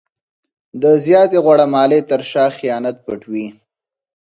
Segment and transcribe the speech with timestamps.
[0.81, 3.47] د زیاتې غوړه مالۍ تر شا خیانت پټ وي.